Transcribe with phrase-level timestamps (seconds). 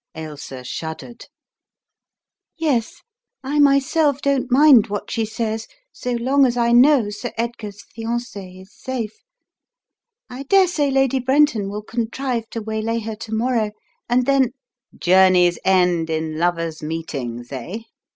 [0.15, 1.27] Ailsa shuddered.
[2.57, 3.01] Which Introduces a New Friend 15 "Yes.
[3.43, 8.61] I myself don't mind what she says, so long as I know Sir Edgar's JiancSe
[8.63, 9.13] is safe.
[10.27, 13.73] I daresay Lady Brenton will contrive to waylay her to morrow,
[14.09, 14.53] and then"
[14.99, 17.81] "Journeys end in lovers' meetings, eh?"